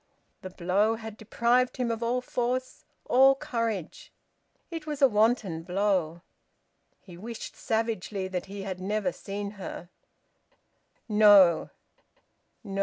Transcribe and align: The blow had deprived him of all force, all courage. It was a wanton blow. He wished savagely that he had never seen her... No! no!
The 0.41 0.49
blow 0.49 0.95
had 0.95 1.15
deprived 1.15 1.77
him 1.77 1.91
of 1.91 2.01
all 2.01 2.21
force, 2.21 2.85
all 3.05 3.35
courage. 3.35 4.11
It 4.71 4.87
was 4.87 4.99
a 4.99 5.07
wanton 5.07 5.61
blow. 5.61 6.21
He 6.99 7.17
wished 7.17 7.55
savagely 7.55 8.27
that 8.27 8.47
he 8.47 8.63
had 8.63 8.81
never 8.81 9.11
seen 9.11 9.51
her... 9.61 9.89
No! 11.07 11.69
no! 12.63 12.79